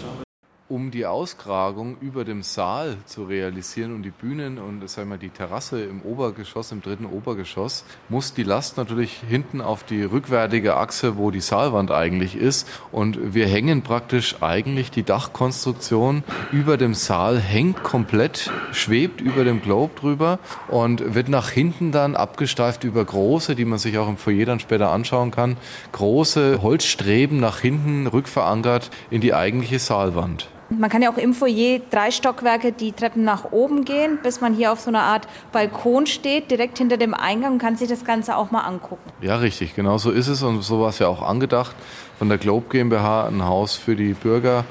um 0.68 0.90
die 0.90 1.06
Auskragung 1.06 1.96
über 2.00 2.24
dem 2.26 2.42
Saal 2.42 2.98
zu 3.06 3.24
realisieren 3.24 3.94
und 3.94 4.02
die 4.02 4.10
Bühnen 4.10 4.58
und 4.58 4.86
sagen 4.88 5.08
wir, 5.08 5.16
die 5.16 5.30
Terrasse 5.30 5.82
im 5.82 6.02
Obergeschoss, 6.02 6.72
im 6.72 6.82
dritten 6.82 7.06
Obergeschoss, 7.06 7.84
muss 8.10 8.34
die 8.34 8.42
Last 8.42 8.76
natürlich 8.76 9.22
hinten 9.26 9.62
auf 9.62 9.82
die 9.84 10.02
rückwärtige 10.02 10.76
Achse, 10.76 11.16
wo 11.16 11.30
die 11.30 11.40
Saalwand 11.40 11.90
eigentlich 11.90 12.36
ist. 12.36 12.68
Und 12.92 13.34
wir 13.34 13.46
hängen 13.46 13.80
praktisch 13.80 14.42
eigentlich 14.42 14.90
die 14.90 15.04
Dachkonstruktion 15.04 16.22
über 16.52 16.76
dem 16.76 16.92
Saal, 16.92 17.38
hängt 17.38 17.82
komplett, 17.82 18.50
schwebt 18.72 19.22
über 19.22 19.44
dem 19.44 19.62
Globe 19.62 19.94
drüber 19.98 20.38
und 20.68 21.14
wird 21.14 21.30
nach 21.30 21.48
hinten 21.48 21.92
dann 21.92 22.14
abgesteift 22.14 22.84
über 22.84 23.02
große, 23.06 23.54
die 23.54 23.64
man 23.64 23.78
sich 23.78 23.96
auch 23.96 24.08
im 24.08 24.18
Foyer 24.18 24.44
dann 24.44 24.60
später 24.60 24.90
anschauen 24.90 25.30
kann, 25.30 25.56
große 25.92 26.60
Holzstreben 26.60 27.40
nach 27.40 27.60
hinten 27.60 28.06
rückverankert 28.06 28.90
in 29.10 29.22
die 29.22 29.32
eigentliche 29.32 29.78
Saalwand. 29.78 30.50
Man 30.70 30.90
kann 30.90 31.00
ja 31.00 31.10
auch 31.10 31.16
im 31.16 31.32
Foyer 31.32 31.80
drei 31.90 32.10
Stockwerke 32.10 32.72
die 32.72 32.92
Treppen 32.92 33.24
nach 33.24 33.52
oben 33.52 33.86
gehen, 33.86 34.18
bis 34.22 34.42
man 34.42 34.54
hier 34.54 34.70
auf 34.70 34.80
so 34.80 34.90
einer 34.90 35.02
Art 35.02 35.26
Balkon 35.50 36.06
steht, 36.06 36.50
direkt 36.50 36.76
hinter 36.76 36.98
dem 36.98 37.14
Eingang 37.14 37.52
und 37.52 37.58
kann 37.58 37.76
sich 37.76 37.88
das 37.88 38.04
Ganze 38.04 38.36
auch 38.36 38.50
mal 38.50 38.60
angucken. 38.60 39.10
Ja, 39.22 39.36
richtig, 39.36 39.74
genau 39.74 39.96
so 39.96 40.10
ist 40.10 40.28
es 40.28 40.42
und 40.42 40.60
so 40.60 40.80
war 40.80 40.90
es 40.90 40.98
ja 40.98 41.08
auch 41.08 41.22
angedacht 41.22 41.74
von 42.18 42.28
der 42.28 42.36
Globe 42.36 42.66
GmbH, 42.68 43.28
ein 43.28 43.44
Haus 43.44 43.76
für 43.76 43.96
die 43.96 44.12
Bürger 44.12 44.64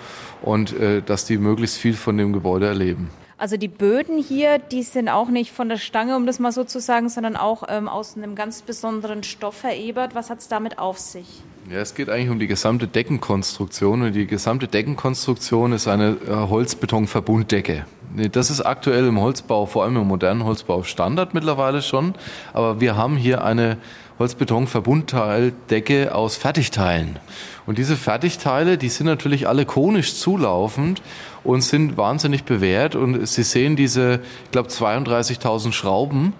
und 0.43 0.77
äh, 0.77 1.01
dass 1.01 1.25
die 1.25 1.39
möglichst 1.39 1.77
viel 1.77 1.95
von 1.95 2.17
dem 2.17 2.31
Gebäude 2.31 2.67
erleben. 2.67 3.09
Also 3.39 3.57
die 3.57 3.67
Böden 3.67 4.21
hier, 4.21 4.57
die 4.57 4.83
sind 4.83 5.09
auch 5.09 5.29
nicht 5.29 5.51
von 5.51 5.69
der 5.69 5.77
Stange, 5.77 6.15
um 6.15 6.25
das 6.25 6.39
mal 6.39 6.51
so 6.51 6.63
zu 6.63 6.79
sagen, 6.79 7.07
sondern 7.07 7.35
auch 7.35 7.63
ähm, 7.69 7.87
aus 7.87 8.17
einem 8.17 8.33
ganz 8.35 8.63
besonderen 8.63 9.23
Stoff 9.23 9.57
verebert. 9.57 10.15
Was 10.15 10.29
hat 10.29 10.39
es 10.39 10.47
damit 10.47 10.79
auf 10.79 10.97
sich? 10.97 11.43
Ja, 11.69 11.79
es 11.79 11.95
geht 11.95 12.09
eigentlich 12.09 12.29
um 12.29 12.39
die 12.39 12.47
gesamte 12.47 12.87
Deckenkonstruktion 12.87 14.01
und 14.01 14.13
die 14.13 14.25
gesamte 14.25 14.69
Deckenkonstruktion 14.69 15.73
ist 15.73 15.89
eine 15.89 16.15
äh, 16.25 16.31
Holzbetonverbunddecke. 16.31 17.85
Das 18.31 18.49
ist 18.49 18.61
aktuell 18.61 19.05
im 19.05 19.19
Holzbau, 19.19 19.65
vor 19.65 19.83
allem 19.83 19.97
im 19.97 20.07
modernen 20.07 20.45
Holzbau 20.45 20.83
Standard 20.83 21.33
mittlerweile 21.33 21.81
schon, 21.81 22.15
aber 22.53 22.79
wir 22.79 22.95
haben 22.95 23.17
hier 23.17 23.43
eine 23.43 23.77
Holzbetonverbundteildecke 24.17 26.15
aus 26.15 26.37
Fertigteilen. 26.37 27.19
Und 27.65 27.77
diese 27.77 27.97
Fertigteile, 27.97 28.77
die 28.77 28.87
sind 28.89 29.05
natürlich 29.05 29.47
alle 29.47 29.65
konisch 29.65 30.15
zulaufend 30.15 31.01
und 31.43 31.61
sind 31.61 31.97
wahnsinnig 31.97 32.45
bewährt. 32.45 32.95
Und 32.95 33.27
Sie 33.27 33.43
sehen 33.43 33.75
diese, 33.75 34.21
ich 34.45 34.51
glaube, 34.51 34.69
32.000 34.69 35.73
Schrauben, 35.73 36.33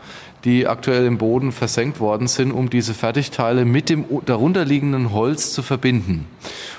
die 0.47 0.65
aktuell 0.65 1.05
im 1.05 1.17
Boden 1.17 1.51
versenkt 1.51 1.99
worden 1.99 2.27
sind, 2.27 2.53
um 2.53 2.69
diese 2.69 2.93
Fertigteile 2.93 3.65
mit 3.65 3.89
dem 3.89 4.05
darunterliegenden 4.25 5.11
Holz 5.11 5.51
zu 5.51 5.61
verbinden. 5.61 6.25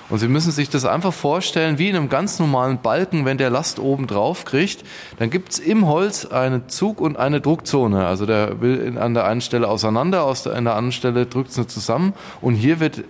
Und 0.08 0.20
Sie 0.20 0.28
müssen 0.28 0.52
sich 0.52 0.70
das 0.70 0.86
einfach 0.86 1.12
vorstellen, 1.12 1.78
wie 1.78 1.90
in 1.90 1.96
einem 1.96 2.08
ganz 2.08 2.38
normalen 2.38 2.78
Balken, 2.78 3.26
wenn 3.26 3.36
der 3.36 3.50
Last 3.50 3.78
oben 3.78 4.06
drauf 4.06 4.46
kriegt, 4.46 4.84
dann 5.18 5.28
gibt's 5.28 5.58
im 5.58 5.86
Holz 5.86 6.24
einen 6.24 6.68
Zug 6.70 6.98
und 7.00 7.18
eine 7.18 7.42
Druckzone. 7.42 8.06
Also 8.06 8.24
der 8.24 8.62
will 8.62 8.96
an 8.98 9.12
der 9.12 9.26
einen 9.26 9.42
Stelle 9.42 9.68
auseinander, 9.68 10.24
aus 10.24 10.44
der, 10.44 10.54
an 10.54 10.64
der 10.64 10.74
anderen 10.74 10.92
Stelle 10.92 11.26
drückt 11.26 11.50
es 11.50 11.66
zusammen. 11.68 12.14
Und 12.40 12.54
hier 12.54 12.80
wird 12.80 13.04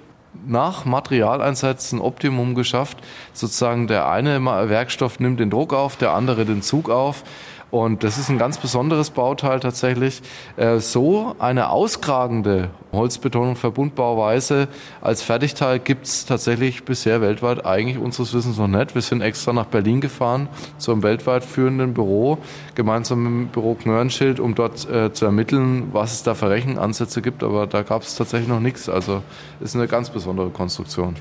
nach 0.46 0.84
Materialeinsatz 0.84 1.92
ein 1.92 2.00
Optimum 2.00 2.54
geschafft. 2.54 2.98
Sozusagen 3.32 3.86
der 3.86 4.08
eine 4.08 4.44
Werkstoff 4.44 5.20
nimmt 5.20 5.38
den 5.38 5.50
Druck 5.50 5.72
auf, 5.72 5.96
der 5.96 6.12
andere 6.12 6.44
den 6.44 6.62
Zug 6.62 6.90
auf. 6.90 7.22
Und 7.70 8.02
das 8.02 8.16
ist 8.16 8.30
ein 8.30 8.38
ganz 8.38 8.56
besonderes 8.56 9.10
Bauteil 9.10 9.60
tatsächlich. 9.60 10.22
Äh, 10.56 10.78
so 10.78 11.34
eine 11.38 11.70
auskragende 11.70 12.70
Holzbetonung 12.92 13.56
Verbundbauweise 13.56 14.68
als 15.02 15.22
Fertigteil 15.22 15.78
gibt's 15.78 16.24
tatsächlich 16.24 16.84
bisher 16.84 17.20
weltweit 17.20 17.66
eigentlich 17.66 17.98
unseres 17.98 18.32
Wissens 18.32 18.56
noch 18.56 18.68
nicht. 18.68 18.94
Wir 18.94 19.02
sind 19.02 19.20
extra 19.20 19.52
nach 19.52 19.66
Berlin 19.66 20.00
gefahren 20.00 20.48
zu 20.78 20.92
einem 20.92 21.02
weltweit 21.02 21.44
führenden 21.44 21.92
Büro, 21.92 22.38
gemeinsam 22.74 23.22
mit 23.22 23.32
dem 23.32 23.48
Büro 23.48 23.74
Knörnschild, 23.74 24.40
um 24.40 24.54
dort 24.54 24.88
äh, 24.90 25.12
zu 25.12 25.26
ermitteln, 25.26 25.90
was 25.92 26.12
es 26.12 26.22
da 26.22 26.34
für 26.34 26.48
Rechenansätze 26.48 27.20
gibt. 27.20 27.42
Aber 27.42 27.66
da 27.66 27.82
gab 27.82 28.02
es 28.02 28.14
tatsächlich 28.14 28.48
noch 28.48 28.60
nichts. 28.60 28.88
Also 28.88 29.22
ist 29.60 29.76
eine 29.76 29.88
ganz 29.88 30.08
besondere 30.08 30.48
Konstruktion. 30.48 31.16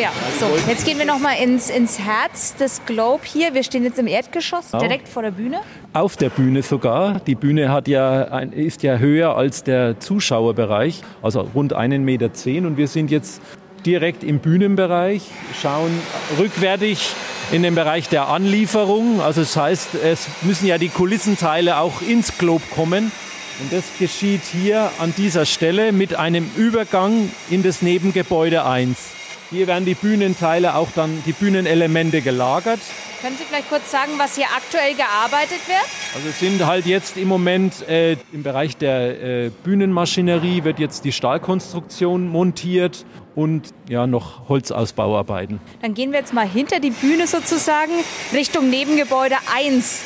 Ja, 0.00 0.12
so, 0.38 0.46
jetzt 0.66 0.86
gehen 0.86 0.98
wir 0.98 1.04
nochmal 1.04 1.36
ins, 1.42 1.68
ins 1.68 1.98
Herz 1.98 2.56
des 2.56 2.80
Globe 2.86 3.22
hier. 3.24 3.52
Wir 3.52 3.62
stehen 3.62 3.84
jetzt 3.84 3.98
im 3.98 4.06
Erdgeschoss, 4.06 4.70
direkt 4.80 5.08
vor 5.08 5.22
der 5.22 5.32
Bühne. 5.32 5.60
Auf 5.92 6.16
der 6.16 6.30
Bühne 6.30 6.62
sogar. 6.62 7.20
Die 7.20 7.34
Bühne 7.34 7.70
hat 7.70 7.86
ja, 7.86 8.22
ist 8.38 8.82
ja 8.82 8.96
höher 8.96 9.36
als 9.36 9.62
der 9.62 10.00
Zuschauerbereich, 10.00 11.02
also 11.20 11.40
rund 11.54 11.74
einen 11.74 12.04
Meter 12.04 12.32
zehn. 12.32 12.64
Und 12.64 12.78
wir 12.78 12.88
sind 12.88 13.10
jetzt 13.10 13.42
direkt 13.84 14.24
im 14.24 14.38
Bühnenbereich, 14.38 15.22
schauen 15.60 15.90
rückwärtig 16.38 17.10
in 17.52 17.62
den 17.62 17.74
Bereich 17.74 18.08
der 18.08 18.28
Anlieferung. 18.28 19.20
Also 19.20 19.42
das 19.42 19.54
heißt, 19.54 19.96
es 20.02 20.28
müssen 20.42 20.66
ja 20.66 20.78
die 20.78 20.88
Kulissenteile 20.88 21.78
auch 21.78 22.00
ins 22.00 22.38
Globe 22.38 22.64
kommen. 22.74 23.12
Und 23.60 23.70
das 23.70 23.84
geschieht 23.98 24.42
hier 24.50 24.90
an 24.98 25.12
dieser 25.18 25.44
Stelle 25.44 25.92
mit 25.92 26.14
einem 26.14 26.50
Übergang 26.56 27.30
in 27.50 27.62
das 27.62 27.82
Nebengebäude 27.82 28.64
1. 28.64 29.19
Hier 29.50 29.66
werden 29.66 29.84
die 29.84 29.94
Bühnenteile, 29.94 30.76
auch 30.76 30.92
dann 30.94 31.24
die 31.26 31.32
Bühnenelemente 31.32 32.20
gelagert. 32.20 32.78
Können 33.20 33.36
Sie 33.36 33.42
vielleicht 33.42 33.68
kurz 33.68 33.90
sagen, 33.90 34.12
was 34.16 34.36
hier 34.36 34.46
aktuell 34.56 34.94
gearbeitet 34.94 35.58
wird? 35.66 35.84
Also 36.14 36.28
es 36.28 36.38
sind 36.38 36.64
halt 36.64 36.86
jetzt 36.86 37.16
im 37.16 37.26
Moment 37.26 37.86
äh, 37.88 38.16
im 38.32 38.44
Bereich 38.44 38.76
der 38.76 39.46
äh, 39.46 39.50
Bühnenmaschinerie 39.64 40.62
wird 40.62 40.78
jetzt 40.78 41.04
die 41.04 41.10
Stahlkonstruktion 41.10 42.28
montiert 42.28 43.04
und 43.34 43.74
ja 43.88 44.06
noch 44.06 44.48
Holzausbauarbeiten. 44.48 45.60
Dann 45.82 45.94
gehen 45.94 46.12
wir 46.12 46.20
jetzt 46.20 46.32
mal 46.32 46.48
hinter 46.48 46.78
die 46.78 46.90
Bühne 46.90 47.26
sozusagen 47.26 47.92
Richtung 48.32 48.70
Nebengebäude 48.70 49.34
1. 49.52 50.02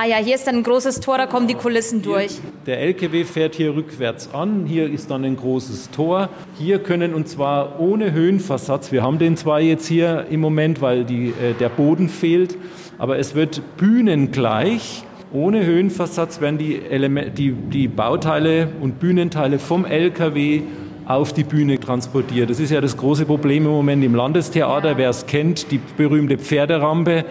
Ah 0.00 0.06
ja, 0.06 0.18
hier 0.18 0.36
ist 0.36 0.46
dann 0.46 0.54
ein 0.54 0.62
großes 0.62 1.00
Tor, 1.00 1.18
da 1.18 1.26
kommen 1.26 1.48
die 1.48 1.54
Kulissen 1.54 2.02
durch. 2.02 2.38
Der 2.66 2.78
LKW 2.78 3.24
fährt 3.24 3.56
hier 3.56 3.74
rückwärts 3.74 4.32
an, 4.32 4.64
hier 4.64 4.88
ist 4.88 5.10
dann 5.10 5.24
ein 5.24 5.34
großes 5.34 5.90
Tor. 5.90 6.28
Hier 6.56 6.78
können 6.78 7.14
und 7.14 7.28
zwar 7.28 7.80
ohne 7.80 8.12
Höhenversatz, 8.12 8.92
wir 8.92 9.02
haben 9.02 9.18
den 9.18 9.36
zwar 9.36 9.58
jetzt 9.58 9.88
hier 9.88 10.26
im 10.30 10.38
Moment, 10.38 10.80
weil 10.80 11.04
die, 11.04 11.30
äh, 11.30 11.52
der 11.58 11.68
Boden 11.68 12.08
fehlt, 12.08 12.56
aber 12.96 13.18
es 13.18 13.34
wird 13.34 13.60
bühnengleich 13.76 15.02
ohne 15.32 15.66
Höhenversatz 15.66 16.40
werden 16.40 16.58
die, 16.58 16.80
Element, 16.80 17.36
die, 17.36 17.50
die 17.50 17.88
Bauteile 17.88 18.68
und 18.80 19.00
Bühnenteile 19.00 19.58
vom 19.58 19.84
LKW 19.84 20.62
auf 21.06 21.32
die 21.32 21.42
Bühne 21.42 21.80
transportiert. 21.80 22.50
Das 22.50 22.60
ist 22.60 22.70
ja 22.70 22.80
das 22.80 22.96
große 22.96 23.26
Problem 23.26 23.64
im 23.66 23.72
Moment 23.72 24.04
im 24.04 24.14
Landestheater. 24.14 24.96
Wer 24.96 25.10
es 25.10 25.26
kennt, 25.26 25.72
die 25.72 25.80
berühmte 25.96 26.38
Pferderampe. 26.38 27.24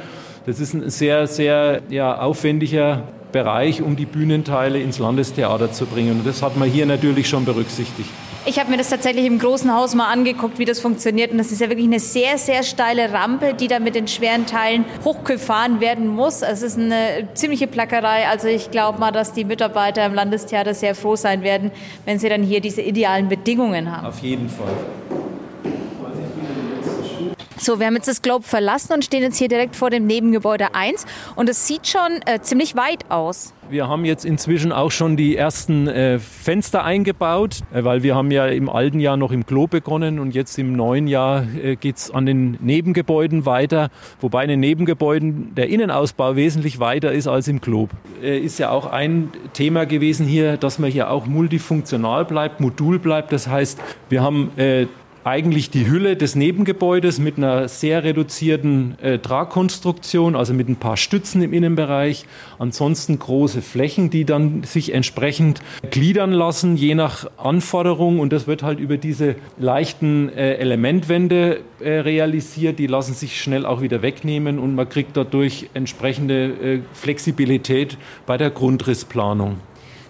Das 0.47 0.61
ist 0.61 0.73
ein 0.73 0.89
sehr, 0.89 1.27
sehr 1.27 1.81
ja, 1.89 2.19
aufwendiger 2.19 3.03
Bereich, 3.33 3.81
um 3.81 3.97
die 3.97 4.05
Bühnenteile 4.05 4.79
ins 4.79 4.97
Landestheater 4.97 5.73
zu 5.73 5.85
bringen. 5.85 6.19
Und 6.19 6.25
das 6.25 6.41
hat 6.41 6.55
man 6.55 6.69
hier 6.69 6.85
natürlich 6.85 7.27
schon 7.27 7.43
berücksichtigt. 7.43 8.09
Ich 8.45 8.57
habe 8.57 8.71
mir 8.71 8.77
das 8.77 8.89
tatsächlich 8.89 9.25
im 9.25 9.39
großen 9.39 9.75
Haus 9.75 9.93
mal 9.93 10.09
angeguckt, 10.09 10.57
wie 10.57 10.63
das 10.63 10.79
funktioniert. 10.79 11.33
Und 11.33 11.37
das 11.37 11.51
ist 11.51 11.59
ja 11.59 11.67
wirklich 11.67 11.87
eine 11.87 11.99
sehr, 11.99 12.37
sehr 12.37 12.63
steile 12.63 13.11
Rampe, 13.11 13.55
die 13.55 13.67
da 13.67 13.79
mit 13.79 13.93
den 13.93 14.07
schweren 14.07 14.45
Teilen 14.45 14.85
hochgefahren 15.03 15.81
werden 15.81 16.07
muss. 16.07 16.43
Es 16.43 16.61
ist 16.61 16.79
eine 16.79 17.27
ziemliche 17.33 17.67
Plackerei. 17.67 18.29
Also 18.29 18.47
ich 18.47 18.71
glaube 18.71 18.99
mal, 18.99 19.11
dass 19.11 19.33
die 19.33 19.43
Mitarbeiter 19.43 20.05
im 20.05 20.13
Landestheater 20.13 20.73
sehr 20.73 20.95
froh 20.95 21.17
sein 21.17 21.43
werden, 21.43 21.71
wenn 22.05 22.19
sie 22.19 22.29
dann 22.29 22.41
hier 22.41 22.61
diese 22.61 22.81
idealen 22.81 23.27
Bedingungen 23.27 23.91
haben. 23.91 24.07
Auf 24.07 24.19
jeden 24.19 24.47
Fall. 24.47 24.71
So, 27.59 27.79
wir 27.79 27.87
haben 27.87 27.95
jetzt 27.95 28.07
das 28.07 28.21
Globe 28.21 28.43
verlassen 28.43 28.93
und 28.93 29.03
stehen 29.03 29.23
jetzt 29.23 29.37
hier 29.37 29.47
direkt 29.47 29.75
vor 29.75 29.89
dem 29.89 30.05
Nebengebäude 30.05 30.75
1 30.75 31.05
und 31.35 31.49
es 31.49 31.65
sieht 31.65 31.87
schon 31.87 32.21
äh, 32.25 32.39
ziemlich 32.39 32.75
weit 32.75 33.09
aus. 33.09 33.53
Wir 33.69 33.87
haben 33.87 34.05
jetzt 34.05 34.25
inzwischen 34.25 34.71
auch 34.71 34.91
schon 34.91 35.17
die 35.17 35.35
ersten 35.35 35.87
äh, 35.87 36.19
Fenster 36.19 36.83
eingebaut, 36.83 37.61
äh, 37.73 37.83
weil 37.83 38.03
wir 38.03 38.15
haben 38.15 38.29
ja 38.29 38.45
im 38.45 38.69
alten 38.69 38.99
Jahr 38.99 39.17
noch 39.17 39.31
im 39.31 39.45
Klo 39.45 39.65
begonnen 39.65 40.19
und 40.19 40.35
jetzt 40.35 40.57
im 40.59 40.73
neuen 40.73 41.07
Jahr 41.07 41.45
äh, 41.61 41.75
geht 41.75 41.97
es 41.97 42.11
an 42.11 42.27
den 42.27 42.57
Nebengebäuden 42.61 43.47
weiter, 43.47 43.89
wobei 44.21 44.43
in 44.43 44.49
den 44.49 44.59
Nebengebäuden 44.59 45.55
der 45.55 45.67
Innenausbau 45.69 46.35
wesentlich 46.35 46.79
weiter 46.79 47.11
ist 47.11 47.27
als 47.27 47.47
im 47.47 47.59
Klo. 47.59 47.87
Äh, 48.21 48.37
ist 48.37 48.59
ja 48.59 48.69
auch 48.69 48.85
ein 48.85 49.31
Thema 49.53 49.85
gewesen 49.85 50.27
hier, 50.27 50.57
dass 50.57 50.77
man 50.77 50.91
hier 50.91 51.09
auch 51.09 51.25
multifunktional 51.25 52.23
bleibt, 52.23 52.59
modul 52.59 52.99
bleibt. 52.99 53.31
Das 53.31 53.47
heißt, 53.47 53.81
wir 54.09 54.21
haben 54.21 54.51
äh, 54.57 54.85
eigentlich 55.27 55.69
die 55.69 55.88
Hülle 55.88 56.15
des 56.15 56.36
Nebengebäudes 56.36 57.19
mit 57.19 57.38
einer 57.38 57.67
sehr 57.67 58.03
reduzierten 58.03 58.98
äh, 59.01 59.19
Tragkonstruktion, 59.19 60.36
also 60.36 60.53
mit 60.53 60.69
ein 60.69 60.77
paar 60.77 60.96
Stützen 60.96 61.41
im 61.41 61.53
Innenbereich. 61.53 62.25
Ansonsten 62.60 63.19
große 63.19 63.62
Flächen, 63.62 64.10
die 64.10 64.24
dann 64.24 64.63
sich 64.63 64.93
entsprechend 64.93 65.62
gliedern 65.91 66.31
lassen, 66.31 66.77
je 66.77 66.96
nach 66.96 67.29
Anforderung. 67.38 68.19
Und 68.19 68.31
das 68.31 68.48
wird 68.48 68.63
halt 68.63 68.79
über 68.79 68.98
diese 68.98 69.36
leichten 69.57 70.29
äh, 70.29 70.55
Elementwände 70.55 71.60
äh, 71.79 71.89
realisiert. 72.00 72.79
Die 72.79 72.88
lassen 72.88 73.13
sich 73.13 73.41
schnell 73.41 73.65
auch 73.65 73.81
wieder 73.81 74.01
wegnehmen 74.01 74.60
und 74.60 74.75
man 74.75 74.88
kriegt 74.88 75.17
dadurch 75.17 75.69
entsprechende 75.74 76.46
äh, 76.46 76.79
Flexibilität 76.93 77.98
bei 78.25 78.38
der 78.38 78.50
Grundrissplanung. 78.50 79.57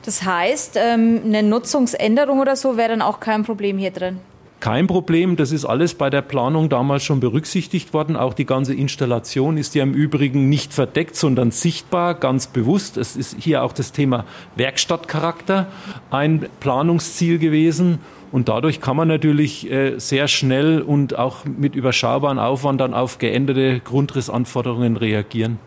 Das 0.05 0.23
heißt, 0.23 0.77
ähm, 0.77 1.21
eine 1.25 1.43
Nutzungsänderung 1.43 2.39
oder 2.39 2.55
so 2.55 2.77
wäre 2.77 2.89
dann 2.89 3.01
auch 3.01 3.19
kein 3.19 3.43
Problem 3.43 3.77
hier 3.77 3.91
drin 3.91 4.19
kein 4.59 4.87
Problem. 4.87 5.35
Das 5.35 5.51
ist 5.51 5.65
alles 5.65 5.93
bei 5.93 6.09
der 6.09 6.21
Planung 6.21 6.69
damals 6.69 7.03
schon 7.03 7.19
berücksichtigt 7.19 7.93
worden. 7.93 8.15
Auch 8.15 8.33
die 8.33 8.45
ganze 8.45 8.73
Installation 8.73 9.57
ist 9.57 9.75
ja 9.75 9.83
im 9.83 9.93
Übrigen 9.93 10.49
nicht 10.49 10.73
verdeckt, 10.73 11.15
sondern 11.15 11.51
sichtbar, 11.51 12.15
ganz 12.15 12.47
bewusst. 12.47 12.97
Es 12.97 13.15
ist 13.15 13.37
hier 13.39 13.63
auch 13.63 13.73
das 13.73 13.91
Thema 13.91 14.25
Werkstattcharakter 14.55 15.67
ein 16.09 16.47
Planungsziel 16.59 17.37
gewesen. 17.37 17.99
Und 18.31 18.49
dadurch 18.49 18.81
kann 18.81 18.97
man 18.97 19.07
natürlich 19.07 19.71
äh, 19.71 19.99
sehr 19.99 20.27
schnell 20.27 20.81
und 20.81 21.17
auch 21.17 21.45
mit 21.45 21.75
überschaubaren 21.75 22.39
Aufwand 22.39 22.81
dann 22.81 22.93
auf 22.93 23.19
geänderte 23.19 23.79
Grundrissanforderungen 23.79 24.97
reagieren. 24.97 25.59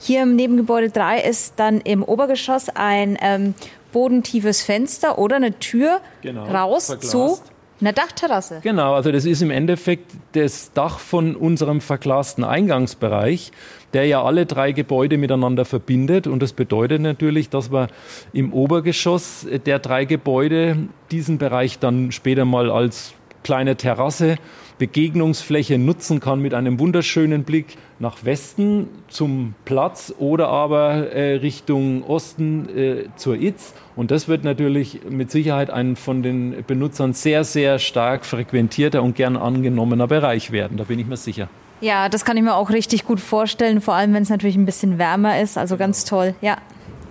Hier 0.00 0.22
im 0.22 0.34
Nebengebäude 0.34 0.90
3 0.90 1.20
ist 1.20 1.54
dann 1.56 1.80
im 1.80 2.02
Obergeschoss 2.02 2.68
ein 2.70 3.16
ähm, 3.20 3.54
bodentiefes 3.92 4.62
Fenster 4.62 5.18
oder 5.18 5.36
eine 5.36 5.58
Tür 5.58 6.00
genau, 6.22 6.44
raus 6.44 6.86
verglast. 6.86 7.10
zu 7.10 7.38
Eine 7.80 7.92
Dachterrasse. 7.92 8.60
Genau, 8.62 8.94
also 8.94 9.10
das 9.10 9.24
ist 9.24 9.42
im 9.42 9.50
Endeffekt 9.50 10.12
das 10.32 10.72
Dach 10.72 10.98
von 10.98 11.34
unserem 11.34 11.80
verglasten 11.80 12.44
Eingangsbereich, 12.44 13.50
der 13.92 14.06
ja 14.06 14.22
alle 14.22 14.46
drei 14.46 14.72
Gebäude 14.72 15.18
miteinander 15.18 15.64
verbindet. 15.64 16.26
Und 16.26 16.40
das 16.40 16.52
bedeutet 16.52 17.00
natürlich, 17.00 17.50
dass 17.50 17.72
wir 17.72 17.88
im 18.32 18.52
Obergeschoss 18.52 19.46
der 19.66 19.80
drei 19.80 20.04
Gebäude 20.04 20.88
diesen 21.10 21.38
Bereich 21.38 21.78
dann 21.78 22.12
später 22.12 22.44
mal 22.44 22.70
als 22.70 23.14
kleine 23.42 23.76
Terrasse 23.76 24.36
Begegnungsfläche 24.78 25.78
nutzen 25.78 26.20
kann 26.20 26.40
mit 26.40 26.54
einem 26.54 26.80
wunderschönen 26.80 27.44
Blick 27.44 27.76
nach 27.98 28.24
Westen 28.24 28.88
zum 29.08 29.54
Platz 29.64 30.12
oder 30.18 30.48
aber 30.48 31.12
äh, 31.12 31.36
Richtung 31.36 32.02
Osten 32.04 32.68
äh, 32.76 33.04
zur 33.16 33.36
Itz. 33.36 33.74
Und 33.94 34.10
das 34.10 34.26
wird 34.26 34.42
natürlich 34.42 35.00
mit 35.08 35.30
Sicherheit 35.30 35.70
ein 35.70 35.96
von 35.96 36.22
den 36.22 36.64
Benutzern 36.66 37.12
sehr, 37.12 37.44
sehr 37.44 37.78
stark 37.78 38.26
frequentierter 38.26 39.02
und 39.02 39.14
gern 39.14 39.36
angenommener 39.36 40.08
Bereich 40.08 40.50
werden. 40.50 40.76
Da 40.76 40.84
bin 40.84 40.98
ich 40.98 41.06
mir 41.06 41.16
sicher. 41.16 41.48
Ja, 41.80 42.08
das 42.08 42.24
kann 42.24 42.36
ich 42.36 42.42
mir 42.42 42.54
auch 42.54 42.70
richtig 42.70 43.04
gut 43.04 43.20
vorstellen, 43.20 43.80
vor 43.80 43.94
allem 43.94 44.14
wenn 44.14 44.22
es 44.22 44.30
natürlich 44.30 44.56
ein 44.56 44.66
bisschen 44.66 44.98
wärmer 44.98 45.40
ist. 45.40 45.56
Also 45.58 45.76
ganz 45.76 46.04
toll. 46.04 46.34
Ja. 46.40 46.58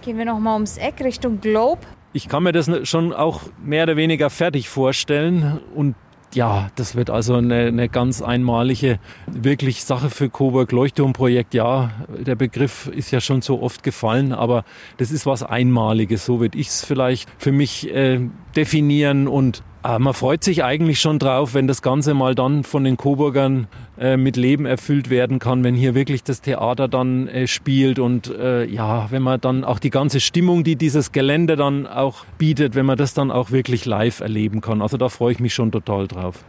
Gehen 0.01 0.17
wir 0.17 0.25
noch 0.25 0.39
mal 0.39 0.55
ums 0.55 0.77
Eck 0.77 1.01
Richtung 1.01 1.39
Globe. 1.39 1.81
Ich 2.11 2.27
kann 2.27 2.43
mir 2.43 2.51
das 2.51 2.69
schon 2.87 3.13
auch 3.13 3.41
mehr 3.63 3.83
oder 3.83 3.95
weniger 3.95 4.29
fertig 4.29 4.67
vorstellen 4.69 5.61
und 5.73 5.95
ja, 6.35 6.69
das 6.75 6.95
wird 6.95 7.09
also 7.09 7.35
eine, 7.35 7.67
eine 7.67 7.89
ganz 7.89 8.21
einmalige, 8.21 8.99
wirklich 9.27 9.83
Sache 9.83 10.09
für 10.09 10.29
Coburg 10.29 10.71
Leuchtturmprojekt. 10.71 11.53
Ja, 11.53 11.91
der 12.09 12.35
Begriff 12.35 12.87
ist 12.87 13.11
ja 13.11 13.21
schon 13.21 13.41
so 13.41 13.61
oft 13.61 13.83
gefallen, 13.83 14.33
aber 14.33 14.63
das 14.97 15.11
ist 15.11 15.25
was 15.25 15.43
Einmaliges. 15.43 16.25
So 16.25 16.39
würde 16.39 16.57
ich 16.57 16.67
es 16.67 16.85
vielleicht 16.85 17.29
für 17.37 17.51
mich 17.51 17.93
äh, 17.93 18.19
definieren 18.55 19.27
und 19.27 19.63
äh, 19.83 19.99
man 19.99 20.13
freut 20.13 20.43
sich 20.43 20.63
eigentlich 20.63 20.99
schon 20.99 21.19
drauf, 21.19 21.53
wenn 21.53 21.67
das 21.67 21.81
Ganze 21.81 22.13
mal 22.13 22.35
dann 22.35 22.63
von 22.63 22.83
den 22.83 22.97
Coburgern 22.97 23.67
äh, 23.99 24.17
mit 24.17 24.37
Leben 24.37 24.65
erfüllt 24.65 25.09
werden 25.09 25.39
kann, 25.39 25.63
wenn 25.63 25.75
hier 25.75 25.93
wirklich 25.95 26.23
das 26.23 26.41
Theater 26.41 26.87
dann 26.87 27.27
äh, 27.27 27.47
spielt 27.47 27.99
und 27.99 28.27
äh, 28.27 28.65
ja, 28.65 29.11
wenn 29.11 29.21
man 29.21 29.41
dann 29.41 29.63
auch 29.63 29.79
die 29.79 29.89
ganze 29.89 30.19
Stimmung, 30.19 30.63
die 30.63 30.75
dieses 30.75 31.11
Gelände 31.11 31.55
dann 31.55 31.85
auch 31.87 32.25
bietet, 32.37 32.75
wenn 32.75 32.85
man 32.85 32.97
das 32.97 33.13
dann 33.13 33.31
auch 33.31 33.51
wirklich 33.51 33.85
live 33.85 34.21
erleben 34.21 34.61
kann. 34.61 34.81
Also 34.81 34.97
da 34.97 35.09
freue 35.09 35.33
ich 35.33 35.39
mich 35.39 35.53
schon 35.53 35.71
total 35.71 36.07
drauf. 36.07 36.43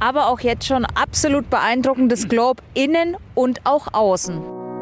Aber 0.00 0.28
auch 0.28 0.40
jetzt 0.40 0.66
schon 0.66 0.84
absolut 0.84 1.48
beeindruckendes 1.48 2.28
Globe 2.28 2.62
innen 2.74 3.16
und 3.34 3.60
auch 3.64 3.92
außen. 3.92 4.61